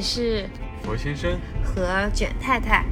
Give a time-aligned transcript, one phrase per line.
[0.00, 0.46] 里是
[0.82, 2.86] 佛先生和卷太太。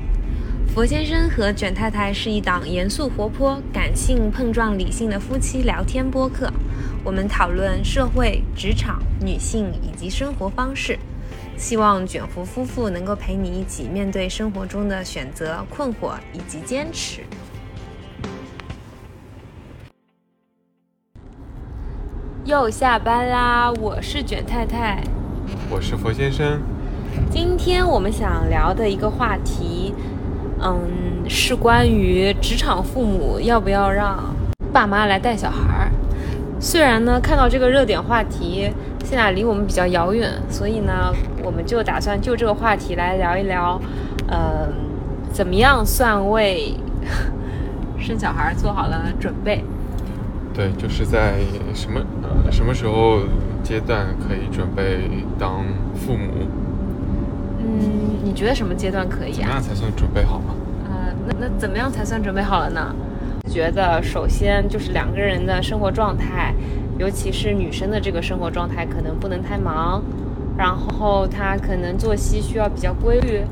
[0.74, 6.52] 佛先生和卷太太是一档严肃活泼、感性碰撞理性的夫妻聊天播客。
[7.02, 10.98] 我们讨论社会、职场、女性以及生活方式，
[11.56, 17.22] 希望卷福夫妇能够陪你一起面对生活中的选择、困惑以及坚持。
[22.44, 25.02] 又下班啦，我是卷太太。
[25.70, 26.60] 我是佛先生。
[27.30, 29.94] 今天我们想聊的一个话题，
[30.60, 34.34] 嗯，是关于职场父母要不要让
[34.72, 35.90] 爸妈来带小孩儿。
[36.60, 38.68] 虽然呢，看到这个热点话题
[39.04, 41.12] 现在离我们比较遥远，所以呢，
[41.44, 43.80] 我们就打算就这个话题来聊一聊，
[44.26, 44.68] 呃，
[45.32, 46.74] 怎么样算为
[47.98, 49.62] 生小孩做好了准备？
[50.54, 51.34] 对，就是在
[51.74, 53.20] 什么呃什么时候
[53.62, 56.48] 阶段可以准备当父母？
[58.38, 59.34] 觉得什么阶段可以啊？
[59.34, 60.54] 怎么样才算准备好吗？
[60.88, 62.94] 呃，那那怎么样才算准备好了呢？
[63.48, 66.54] 觉得首先就是两个人的生活状态，
[66.98, 70.00] 尤其是女生的这个生活状态，可能不能太忙，
[70.56, 73.42] 然后她可能作息需要比较规律。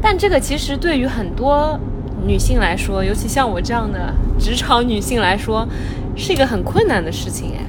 [0.00, 1.76] 但这个其实对于很多
[2.24, 5.66] 女性来说，尤其像我这样的职场女性来说，
[6.14, 7.66] 是一个很困难的事情哎。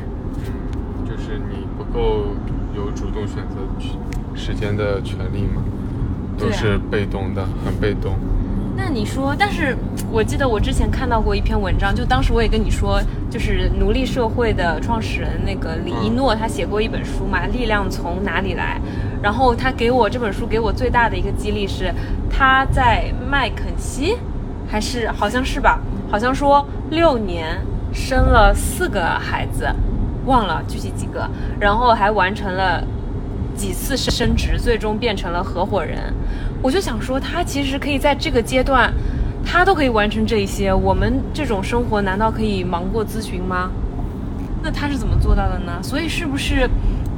[1.04, 2.28] 就是你不够
[2.76, 3.98] 有主动选择去
[4.36, 5.64] 时间的权利嘛，
[6.38, 8.16] 都是被动的，很被动。
[8.78, 9.76] 那你说，但是
[10.12, 18.82] 我记得我之前看到过一篇文章，就当时我也跟你说，就是奴隶社会的创始人那个李一诺，他写过一本书嘛，《力量从哪里来》。
[19.24, 21.90] 然后他给我这本书给我最大的一个激励是，
[22.30, 24.18] 他在麦肯锡，
[24.68, 25.80] 还是好像是吧？
[26.12, 27.58] 好像说六年
[27.94, 29.68] 生了四个孩子，
[30.26, 31.28] 忘了具体几个，
[31.62, 32.84] 然后还完成了
[33.56, 36.14] 几次升职，最终变成了合伙人。
[36.62, 38.94] 我就想说，他其实可以在这个阶段，
[39.46, 43.72] 他都可以完成这一些，我们这种生活难道可以忙过咨询吗？
[44.64, 45.82] 那他是怎么做到的呢？
[45.82, 46.70] 所以是不是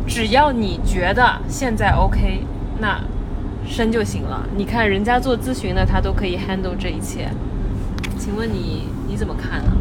[0.05, 2.41] 只要你觉得现在 OK，
[2.79, 3.01] 那
[3.65, 4.45] 生就行了？
[4.55, 7.29] 你看人家做咨询的，他都可以 handle 这一切，
[8.17, 9.71] 请问你你怎么看呢？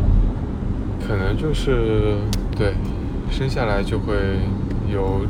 [1.06, 2.18] 可能就是
[2.56, 2.74] 对，
[3.30, 4.14] 生下来就会
[4.88, 5.26] 有，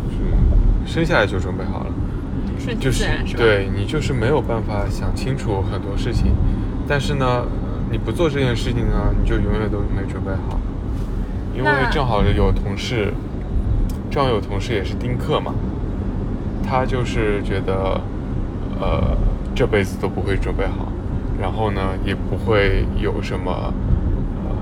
[0.87, 1.87] 生下来就准备好了。
[2.59, 3.43] 顺其就是自然是吧？
[3.43, 6.33] 对你就是没有办法想清楚很多事情，
[6.89, 7.49] 但是呢，呃
[7.91, 10.59] 你不做这件事情呢，你就永远都没准备好。
[11.55, 13.13] 因为正好有同事，
[14.11, 15.55] 正好有同事也是丁克嘛，
[16.63, 18.01] 他就是觉得，
[18.79, 19.17] 呃，
[19.55, 20.93] 这辈子都不会准备好，
[21.41, 23.73] 然后呢，也不会有什么
[24.45, 24.53] 呃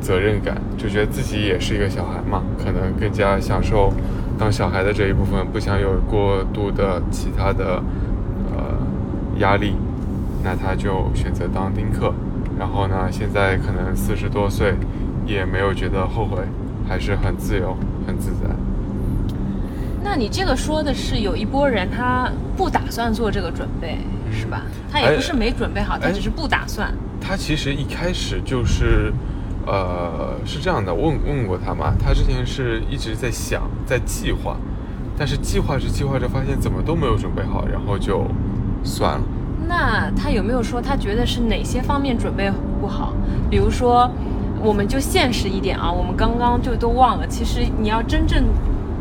[0.00, 3.92] 责任感，就觉得自己也是一个小孩嘛，可能更加享受
[4.40, 7.82] 当小孩的这一部分，不想有过度的其他的
[8.50, 8.74] 呃
[9.36, 9.74] 压力，
[10.42, 12.14] 那他就选择当丁克。
[12.58, 14.74] 然后呢，现在可能四十多岁，
[15.26, 16.38] 也没有觉得后悔，
[16.88, 18.48] 还是很自由、很自在。
[20.02, 23.98] 那你这个说的是有一波人他不打算做这个准备，
[24.32, 24.62] 是吧？
[24.90, 26.90] 他也哎不是没准备好，他哎只是不打算。
[27.20, 29.12] 他其实一开始就是，
[29.70, 34.56] 呃，是这样的，问问过他嘛，他之前是一直在想，在计划，
[35.16, 38.24] 但是计划着计划着，发现怎么都没有准备好，然后就
[38.82, 39.22] 算了。
[39.68, 43.12] 那他有没有说他觉得是哪些方面准备不好？
[43.48, 44.10] 比如说，
[44.60, 48.42] 我们就现实一点啊，我们刚刚就都忘了，其实你要真正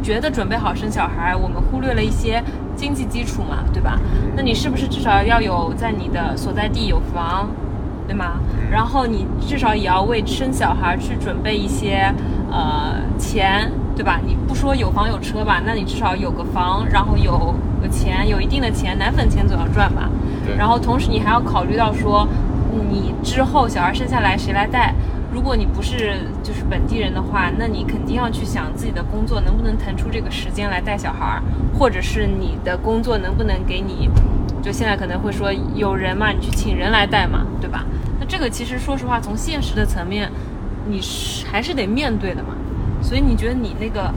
[0.03, 2.43] 觉得准备好生小孩，我们忽略了一些
[2.75, 3.99] 经济基础嘛，对吧？
[4.35, 7.49] 那你是不是至少要有在你的所在地有房，
[8.09, 8.39] 对吗？
[8.71, 12.11] 然后你至少也要为生小孩去准备一些
[12.51, 14.19] 呃钱，对吧？
[14.25, 17.53] 你不说有房有车吧，那你至少有个房，然后有
[17.83, 20.09] 有钱，有一定的钱，奶粉钱总要赚吧。
[20.43, 22.27] 对然后同时你还要考虑到说，
[22.89, 24.95] 你之后小孩生下来谁来带？
[25.31, 31.43] 如果你不是就是本地人的话，那你肯定要去想自己的工作能不能腾出这个时间来带小孩儿，
[31.77, 34.09] 或者是你的工作能不能给你，
[34.61, 37.85] 就现在可能会说有人嘛，你去请人来带嘛，对吧？
[38.19, 40.29] 那这个其实说实话，从现实的层面，
[40.87, 42.49] 你是还是得面对的嘛。
[43.01, 44.11] 所以你觉得你那个，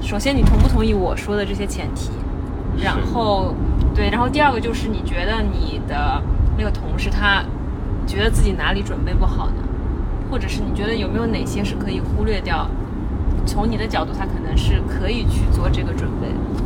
[0.00, 2.10] 首先你同不同意我说的这些前提？
[2.82, 3.54] 然后，
[3.94, 6.22] 对，然后第二个就是你觉得你的
[6.58, 7.42] 那个同事他
[8.06, 9.62] 觉得自己哪里准备不好呢？
[10.30, 12.66] 或者是你觉得有没有哪些是可以忽略掉？
[13.44, 16.65] 从你的角度，他可能是可以去做这个准备的。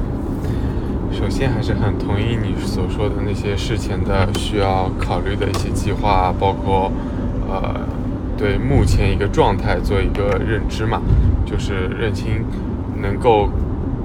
[1.13, 6.91] 首先还是很同意你所说的那些事前的需要考虑的一些计划，包括
[7.49, 7.81] 呃
[8.37, 11.01] 对目前一个状态做一个认知嘛，
[11.45, 12.45] 就是认清
[13.03, 13.49] 能够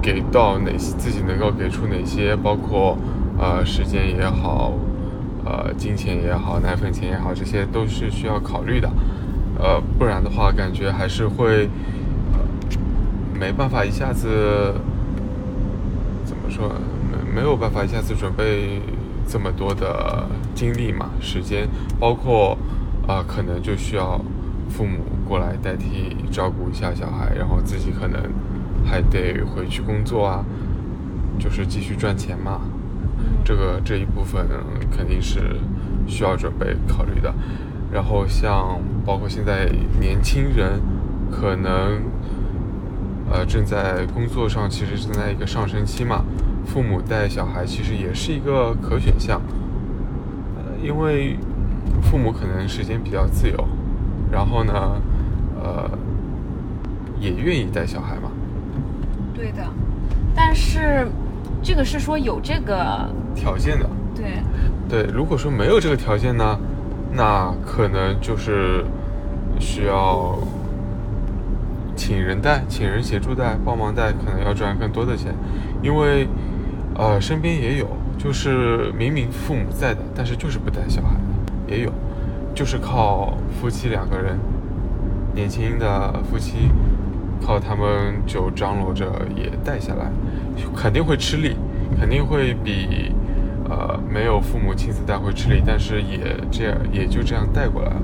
[0.02, 2.98] 给到哪些，自己能够给出哪些，包括
[3.38, 4.72] 呃时间也好，
[5.44, 8.90] 呃金钱也好，奶粉钱也好，这些都是需要考虑的。
[9.58, 11.70] 呃，不然的话，感觉还是会
[13.32, 14.74] 没办法一下子
[16.24, 16.72] 怎么说，
[17.36, 18.80] 没没有办法一下子准备
[19.28, 21.68] 这么多的精力嘛，时间，
[22.00, 22.56] 包括
[23.06, 24.18] 啊，可能就需要
[24.70, 24.98] 父母
[25.28, 28.20] 过来代替照顾一下小孩，然后自己可能
[28.84, 30.44] 还得回去工作啊，
[31.38, 32.62] 就是继续赚钱嘛，
[33.44, 34.44] 这个这一部分
[34.90, 35.60] 肯定是
[36.08, 37.32] 需要准备考虑的。
[37.92, 40.80] 然后像包括现在年轻人，
[41.30, 42.02] 可能
[43.30, 46.24] 呃正在工作上，其实正在一个上升期嘛，
[46.66, 49.40] 父母带小孩其实也是一个可选项，
[50.56, 51.38] 呃，因为
[52.02, 53.68] 父母可能时间比较自由，
[54.30, 55.00] 然后呢，
[55.62, 55.90] 呃，
[57.18, 58.30] 也愿意带小孩嘛。
[59.34, 59.64] 对的，
[60.34, 61.08] 但是
[61.62, 63.88] 这个是说有这个条件的。
[64.14, 64.24] 对。
[64.88, 66.58] 对，如果说没有这个条件呢？
[67.12, 68.84] 那可能就是
[69.58, 70.36] 需要
[71.96, 75.34] 请人带，请人协助带，帮忙带，可能要赚更多的钱。
[75.82, 76.28] 因为，
[76.98, 77.86] 呃，身边也有，
[78.18, 81.10] 就是明明父母在的，但是就是不带小孩，
[81.68, 81.92] 也有，
[82.54, 84.38] 就是靠夫妻两个人，
[85.34, 86.70] 年轻的夫妻，
[87.44, 89.06] 靠他们就张罗着
[89.36, 90.10] 也带下来，
[90.74, 91.56] 肯定会吃力，
[92.00, 93.12] 肯定会比。
[93.68, 96.20] 呃，没有父母亲自带会吃力，但是也
[96.52, 98.02] 这样，也就这样带过来了。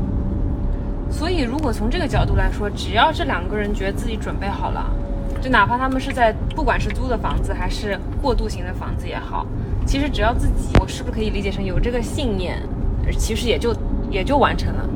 [1.09, 4.91] 所以，如果从这个角度来说，只要这两个人觉得自己准备好了，
[5.43, 9.47] 就哪怕他们是在不管是租的房子还是过渡型的房子也好，
[9.85, 12.63] 其实只要自己，我是不是可以理解成有这个信念，
[13.19, 13.75] 其实也就
[14.11, 14.89] 也就完成了。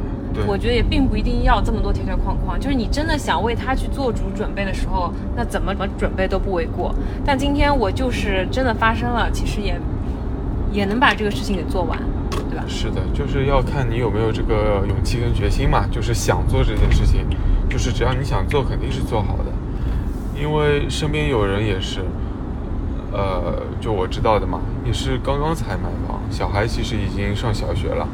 [0.47, 6.95] 我觉得也并不一定要这么多条条框框，就是你真的想为他去做主准备的时候，那怎么怎么准备都不为过。
[7.25, 9.79] 但今天我就是真的发生了，其实也。
[10.73, 11.99] 也能把这个事情给做完，
[12.51, 12.65] 对吧？
[12.69, 15.87] 是的，就是要看你有没有这个勇气跟决心嘛。
[15.91, 17.25] 就是想做这件事情，
[17.71, 19.45] 就是只要你想做，肯定是做好的。
[20.39, 22.01] 因为身边有人也是，
[23.13, 28.07] 呃，就我知道的嘛，也是刚刚才买房，小孩其实已经上小学了。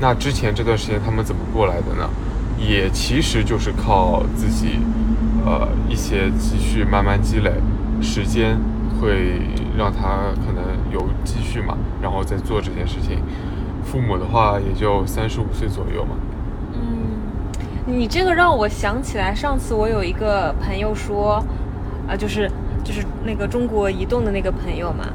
[0.00, 2.08] 那之前这段时间他们怎么过来的呢？
[2.58, 4.78] 也其实就是靠自己，
[5.44, 7.52] 呃，一些积蓄慢慢积累，
[8.00, 8.58] 时间
[9.00, 9.40] 会
[9.76, 10.78] 让他可能。
[10.90, 13.18] 有积蓄嘛，然后再做这件事情。
[13.84, 16.16] 父母的话也就三十五岁左右嘛。
[17.90, 21.42] 你这个让我想起来，上次我有一个朋友说，
[22.06, 22.46] 啊，就是
[22.84, 25.06] 就是那个中国移动的那个朋友嘛，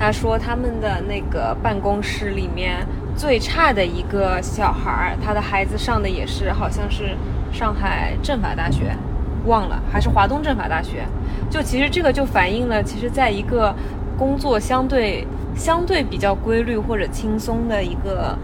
[0.00, 7.14] 他说他们的那个办公室里面最差的一个小孩儿，他的孩子上的也是好像是
[7.52, 8.96] 上海政法大学，
[9.44, 11.04] 忘了还是华东政法大学。
[11.50, 13.74] 就其实这个就反映了，其实在一个。
[14.18, 15.26] 工作相对
[15.56, 18.36] 相对比较规律或者轻松的一个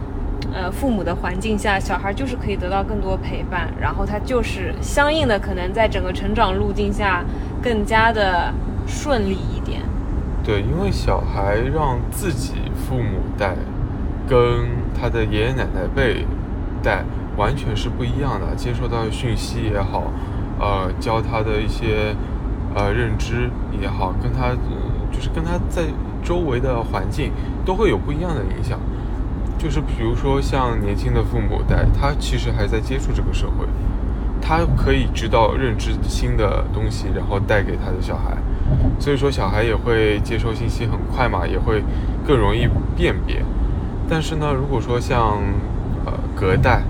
[0.53, 7.25] 呃父母的环境下，小孩就是可以得到更多陪伴，然后他就是相应的可能在整个成长路径下
[7.63, 8.53] 更加的
[8.87, 9.83] 顺利一点。
[10.45, 13.55] 对，因为小孩让自己父母带，
[14.29, 14.39] 跟
[14.99, 16.25] 他的爷爷奶奶辈
[16.83, 17.05] 带
[17.37, 20.05] 完全是不一样的，接受到的讯息也好，
[20.59, 22.15] 呃，教他的一些
[22.75, 24.57] 呃认知也好，跟他。
[25.11, 25.85] 就是跟他在
[26.23, 27.33] 周围的环境
[27.65, 28.79] 都会有不一样的影响，
[29.59, 33.67] 就是比如说像年轻的父母带，他其实还在接触这个社会，
[34.41, 38.37] 他可以知道认知新的东西，然后带给他的小孩，
[39.01, 41.83] 所以说小孩也会接收信息很快嘛，也会
[42.25, 43.43] 更容易辨别。
[44.09, 45.43] 但是呢，如果说像
[46.07, 46.83] 呃隔代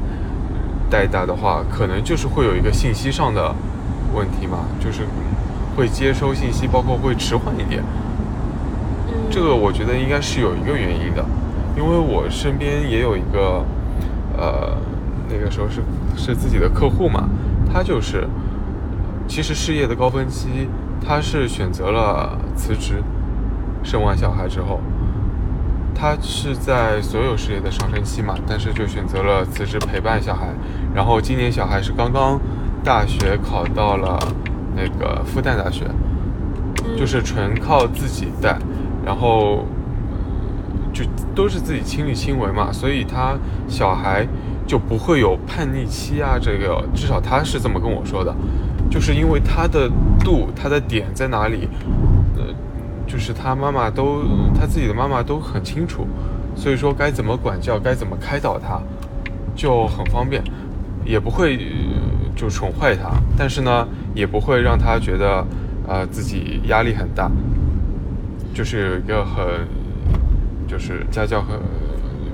[0.90, 3.54] 带大的话，可能就是会有一个信息上的
[4.14, 5.02] 问题嘛，就是
[5.75, 7.82] 会接收信息，包括会迟缓一点。
[9.30, 11.25] 这个我觉得应该是有一个原因的，
[11.78, 13.64] 因为我身边也有一个，
[14.37, 14.76] 呃，
[15.30, 15.80] 那个时候是
[16.16, 17.28] 是自己的客户嘛，
[17.73, 18.26] 他就是，
[19.28, 20.68] 其实事业的高峰期，
[21.00, 23.00] 他是选择了辞职，
[23.85, 24.80] 生完小孩之后，
[25.94, 30.49] 他是在所有事业的上升期嘛，但是就选择了辞职陪伴小孩，
[30.92, 32.40] 然后今年小孩是刚刚
[32.82, 34.18] 大学考到了
[34.75, 35.85] 那个复旦大学，
[36.97, 38.58] 就是纯靠自己带。
[39.06, 39.64] 然后
[40.99, 43.37] 就都是自己亲力亲为嘛，所以他
[43.69, 44.26] 小孩
[44.67, 46.37] 就不会有叛逆期啊。
[46.40, 48.35] 这个至少他是这么跟我说的，
[48.90, 49.88] 就是因为他的
[50.19, 51.69] 度，他的点在哪里，
[52.37, 52.43] 呃，
[53.07, 54.25] 就是他妈妈都
[54.59, 56.05] 他自己的妈妈都很清楚，
[56.57, 58.81] 所以说该怎么管教，该怎么开导他，
[59.55, 60.43] 就很方便，
[61.05, 61.61] 也不会
[62.35, 63.87] 就宠坏他，但是呢，
[64.17, 65.47] 也不会让他觉得
[65.87, 67.31] 呃，自己压力很大，
[68.52, 69.47] 就是有一个很，
[70.68, 71.58] 就是家教很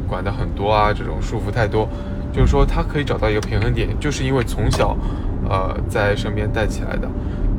[0.07, 1.89] 管的很多啊，这种束缚太多，
[2.33, 4.97] 就是说他可以找到一个平衡点，就是因为从小，
[5.49, 7.09] 呃，在身边带起来的，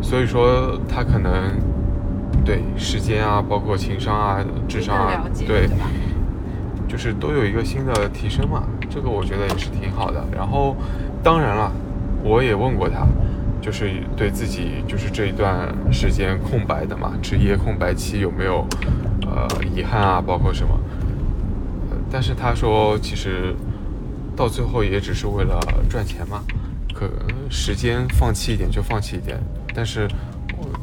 [0.01, 1.31] 所以说他可能
[2.43, 5.67] 对时间啊，包括情商啊、智商啊，对，
[6.87, 10.23] 就是都有一个新的提升嘛，这个我觉得也是挺好的。
[10.35, 10.75] 然后，
[11.23, 11.71] 当然了，
[12.23, 13.07] 我也问过他。
[13.65, 18.63] 就是对自己就是这一段时间空白的嘛，职业空白期有没有
[19.21, 20.21] 呃遗憾啊？
[20.21, 20.79] 包括什么？
[22.11, 23.55] 但是他说，其实
[24.35, 26.43] 到最后也只是为了赚钱嘛，
[26.93, 27.09] 可
[27.49, 29.39] 时间放弃一点就放弃一点。
[29.73, 30.07] 但是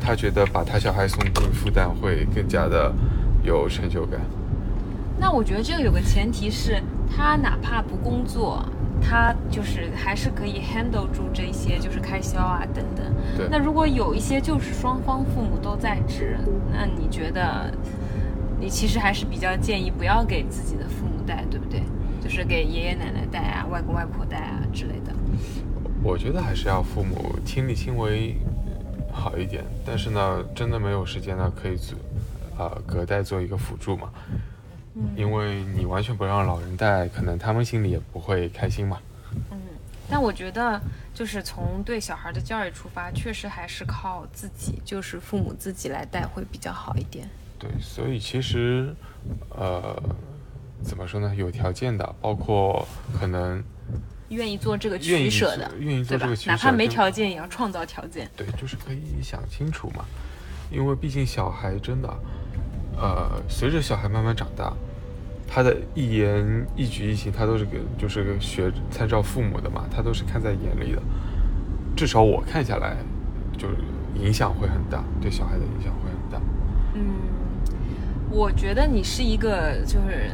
[0.01, 2.93] 他觉得把他小孩送进复旦会更加的
[3.45, 4.21] 有成就感。
[5.21, 8.61] 那我觉得这个有个前提是他哪怕不工作。
[9.03, 13.05] 他就是还是可以 handle 住这些，就是开销啊等等。
[13.37, 13.49] 对。
[13.51, 16.39] 那如果有一些就是双方父母都在职，
[16.73, 17.73] 那你觉得，
[18.61, 21.83] 你其实还是比较建议不要给自己的父母带，对不对？
[22.23, 25.13] 就是给爷爷奶奶带啊，外公外婆带啊之类的。
[26.03, 28.37] 我觉得还是要父母亲力亲为
[29.13, 31.99] 好一点，但是呢，真的没有时间呢，可以做，
[32.57, 34.09] 呃，隔代做一个辅助嘛。
[35.17, 39.01] 因为你完全不让老人带，可能他们心里也不会开心嘛。
[39.51, 39.59] 嗯，
[40.11, 40.79] 但我觉得
[41.15, 47.27] 就是从对小孩的教育出发，确实还是靠自己，就是父母自己来带会比较好一点。
[47.59, 48.95] 对，所以其实，
[49.49, 49.99] 呃，
[50.83, 51.35] 怎么说呢？
[51.35, 52.87] 有条件的，包括
[53.19, 53.65] 可能
[54.29, 58.31] 愿意做这个取舍的，愿意做这个取舍，哪怕没条件也要创造条件。
[58.37, 60.05] 对，就是可以想清楚嘛，
[60.71, 62.15] 因为毕竟小孩真的。
[62.97, 64.73] 呃，随着小孩慢慢长大，
[65.49, 71.03] 他的一言一举一行，他都是个就是个学参照父母的嘛，他都是看在眼里的。
[71.97, 72.97] 至少我看下来，
[73.59, 73.75] 就是
[74.15, 76.41] 影响会很大，对小孩的影响会很大。
[76.95, 77.03] 嗯，
[78.31, 80.31] 我觉得你是一个就是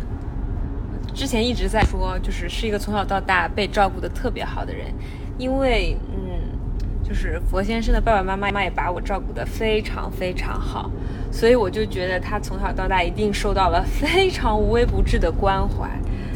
[1.14, 4.92] 之前一直在说，就是是一个从小到大被照顾的特别好的人，
[5.38, 10.90] 因为嗯，就是佛先生的爸爸妈妈也把我照顾的非常非常好。
[11.30, 15.88] 所以我就觉得他从小到大一定受到了非常无微不至的关怀。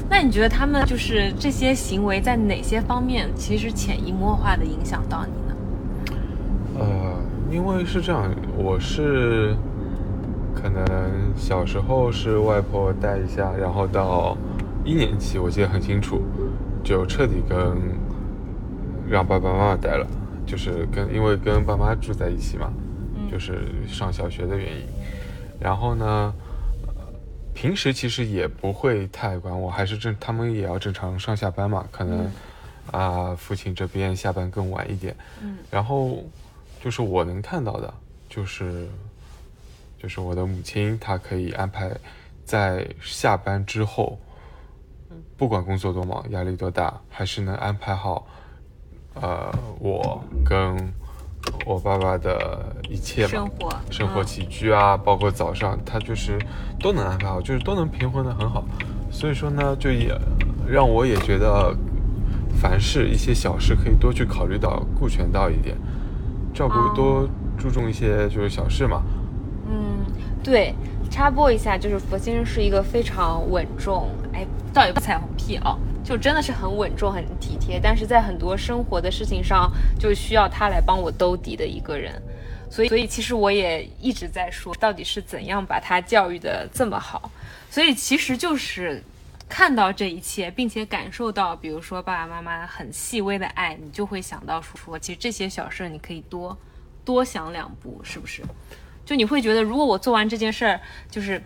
[0.09, 5.57] 那你觉得他们就是这些行为在哪些方面其实潜移默化的影响到你呢？
[6.79, 7.17] 呃，
[7.51, 9.57] 因为是这样，我是
[10.55, 10.85] 可能
[11.35, 14.37] 小时候是外婆带一下，然后到
[14.85, 16.21] 一年级，我记得很清楚，
[16.85, 17.59] 就彻底跟
[19.09, 20.07] 让爸爸妈妈带了，
[20.45, 22.71] 就是跟因为跟爸妈住在一起嘛。
[23.33, 24.87] 就是上小学的原因，
[25.59, 26.35] 然后呢，
[27.55, 32.31] 平时其实也不会太管我，还是正他们也要正常上下班嘛，可能
[32.91, 36.23] 啊父亲这边下班更晚一点，嗯，然后
[36.85, 37.95] 就是我能看到的，
[38.29, 38.87] 就是
[39.99, 41.91] 就是我的母亲她可以安排
[42.45, 44.19] 在下班之后，
[45.39, 48.27] 不管工作多忙压力多大，还是能安排好，
[49.15, 50.93] 呃我跟。
[51.65, 56.39] 我爸爸的一切生活、生活起居啊，包括早上，他就是
[56.81, 58.65] 都能安排好，就是都能平衡的很好。
[59.11, 60.13] 所以说呢，就也
[60.67, 61.77] 让我也觉得，
[62.61, 65.77] 凡事一些小事可以多去考虑到、顾全到一点，
[66.53, 69.03] 照顾多注重一些就是小事嘛。
[69.71, 70.05] 嗯，
[70.43, 70.75] 对，
[71.11, 75.79] 插播一下，就是佛先生是一个非常稳重，哎，倒也不彩虹屁啊。
[76.05, 82.21] 就真的是很稳重、很体贴，但是在很多生活的事情上，就需要他来帮我兜底的一个人。
[82.71, 87.31] 所以，所以其实我也一直在说，到底是怎样把他教育的这么好。
[87.71, 89.03] 所以，其实就是
[89.49, 96.57] 看到这一切，并且感受到，比如说爸爸妈妈很细微的爱，你就会想到说，其实这些小事你可以多
[97.05, 98.43] 多想两步，是不是？
[99.05, 100.81] 就你会觉得，如果我做完这件事儿，
[101.11, 101.43] 就是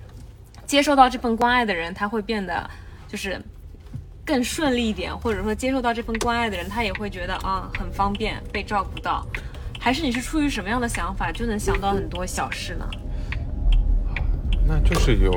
[0.65, 2.71] 接受到这份关爱的人，他会变得
[3.07, 3.41] 就是。
[4.26, 9.25] 更顺利一点，或者说接受到这份关爱的人，他也会觉得啊很方便被照顾到，
[9.78, 12.85] 还是你是出于什么样的想法就能想到很多小事呢？
[14.66, 15.33] 那就是有，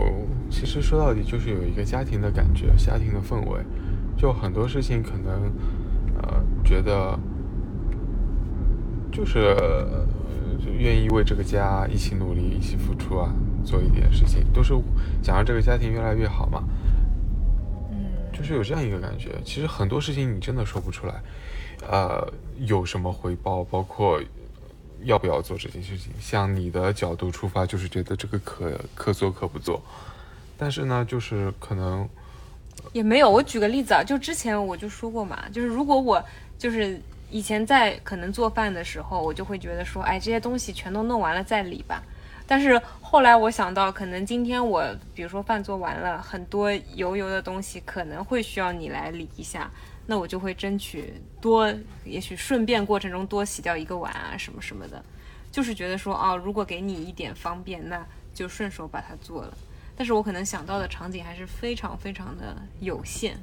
[0.50, 3.60] 其实说到底就是有一个家庭的感觉，家庭的氛围，
[4.18, 5.54] 就很多事情可能，
[6.24, 7.18] 呃，觉得
[9.12, 9.56] 就是
[10.80, 13.32] 愿意为这个家一起努力、一起付出啊，
[13.64, 14.74] 做一点事情，都是
[15.22, 16.64] 想让这个家庭越来越好嘛。
[18.40, 21.14] 就是有这样一个感觉，其实很多事情你真的说不出来，
[21.92, 22.26] 呃，
[22.60, 24.22] 有什么回报，包括
[25.04, 26.14] 要不要做这件事情。
[26.22, 29.82] 像你的角度出发，就是觉得这个可可做可不做，
[30.58, 32.08] 但是呢，就是可能
[32.94, 33.30] 也没有。
[33.30, 36.24] 我举个例子啊，就之前我就说过嘛，就是如果我
[36.58, 36.98] 就是
[37.30, 42.02] 以前在可能做饭的时候，我就会觉得说，哎，这些东西全都弄完了再理吧。
[42.50, 49.70] 但是后来我想到，可能今天我比如说饭做完了，很多油油的东西可能会需要你来理一下，
[50.08, 51.72] 那我就会争取多，
[52.04, 55.00] 也许顺便过程中多洗掉一个碗啊什么什么的，
[55.52, 58.04] 就是觉得说，哦，如果给你一点方便，那
[58.34, 59.56] 就顺手把它做了。
[59.96, 63.38] 但是我可能想到的场景还是非常非常的有限。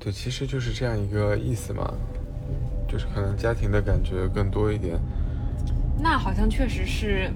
[0.00, 1.92] 对，其实就是这样一个意思嘛，
[2.88, 4.98] 就是可能家庭的感觉更多一点。
[6.00, 7.28] 那好像确实是，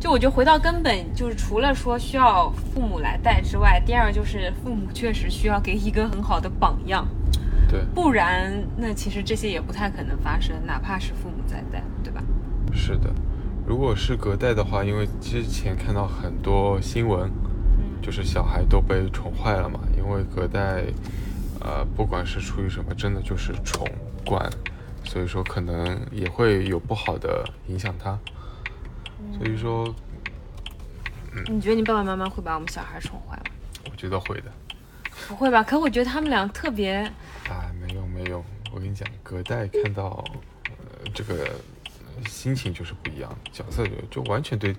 [0.00, 7.06] 就我觉得回到根本，就是除了说需要父母来带之外，第二就是父母确实需要给一个很好的榜样，
[7.68, 12.22] 对，不然那其实这些也不太可能发生，哪怕是父母在带，对吧？
[12.72, 13.10] 是的，
[13.66, 17.30] 如果是隔代的话，因为之前看到很多新闻，
[18.00, 20.82] 就是小孩都被宠坏了嘛，因为隔代，
[21.60, 23.86] 呃，不管是出于什么，真的就是宠
[24.24, 24.50] 惯。
[25.02, 28.16] 所以说可能也会有不好的影响他，
[29.36, 29.94] 所以说，
[31.32, 33.44] 嗯，你觉得你爸爸妈妈会把我们小孩宠坏吗？
[33.90, 34.52] 我觉得会的。
[35.28, 35.62] 不会吧？
[35.62, 36.92] 可我觉得他们俩特别……
[37.48, 40.24] 哎，没有没有，我跟你讲，隔代看到，
[40.66, 41.48] 呃，这个
[42.26, 44.74] 心情就是不一样，角色就就完全对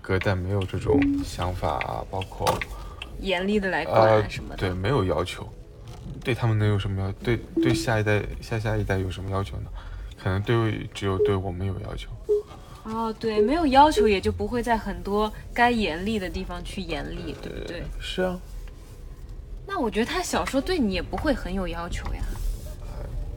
[0.00, 2.46] 隔代没有这种想法啊，包括
[3.20, 5.48] 严厉的来管什么的，对，没有要求。
[6.22, 7.12] 对他们能有什么要？
[7.12, 9.70] 对对下一代、下下一代有什么要求呢？
[10.22, 12.10] 可能对只有对我们有要求。
[12.88, 17.82] 哦，对，没有要求也就不会在很多该严厉的地方去严厉，对不对？
[18.00, 18.38] 是啊。
[19.66, 22.22] 那我觉得他小时候对你也不会很有要求呀。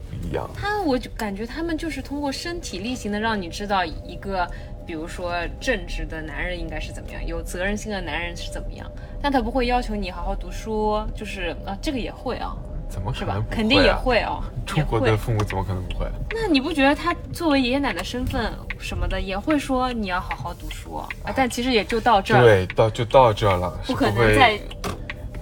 [0.08, 0.48] 不一样。
[0.54, 4.48] 他，我就感觉他们就是通过身体力行的让你知道一个，
[4.86, 8.88] 比如说正直的男人应该是怎么样，有责任心的男人是怎么样。
[9.20, 12.56] 但他不会要求你好好读书，就是啊，这个也会啊。
[12.90, 13.42] 怎么可能？
[13.48, 14.42] 肯定也会哦。
[14.66, 16.06] 中国的父母怎么可能不会？
[16.30, 21.08] 那你不觉得他作为爷爷奶奶身份什么的，也会说你要好好读书啊？
[21.34, 22.42] 但其实也就到这儿。
[22.42, 24.60] 对，到就到这了，不可能再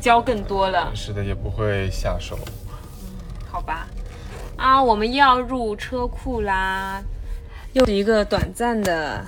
[0.00, 0.92] 教更多了。
[0.94, 2.38] 是的，也不会下手。
[2.68, 2.76] 嗯，
[3.50, 3.86] 好吧。
[4.56, 7.02] 啊，我们要入车库啦，
[7.72, 9.24] 又是一个短暂的、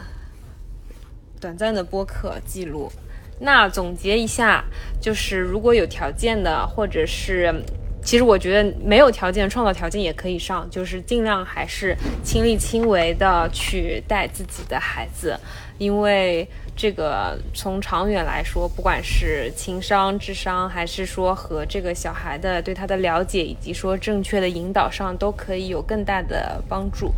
[1.40, 2.90] 短暂的播客记录。
[3.38, 4.64] 那总结一下，
[5.00, 7.54] 就是如果有条件的，或者是。
[8.02, 15.38] 其实我觉得没有条件创造条件也可以上，就是尽量还是亲力亲为的去带自己的孩子，
[15.78, 27.12] 因为这个从长远来说，不管是情商、智商，还是说和这个小孩的对他的了解，以及说正确的引导上，都可以有更大的帮助。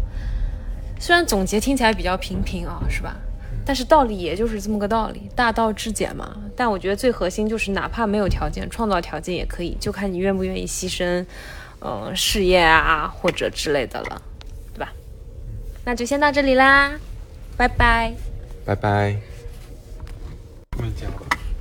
[0.98, 3.16] 虽然总结听起来比较平平啊，是吧？
[3.64, 6.36] 但是道理也就是这么个道理，大道至简嘛。
[6.56, 11.24] 但我觉得最核心就是，哪怕没有条件，创造条件也可以，就看你愿不愿意牺牲，
[11.80, 14.22] 嗯，事业啊或者之类的了，
[14.74, 14.92] 对吧？
[15.84, 16.98] 那就先到这里啦，
[17.56, 18.12] 拜拜，
[18.64, 19.16] 拜拜。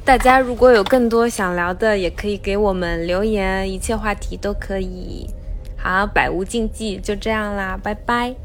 [0.03, 5.29] 大家如果有更多想聊的，也可以给我们留言，一切话题都可以。
[5.77, 8.35] 好，百无禁忌，就这样啦，拜拜。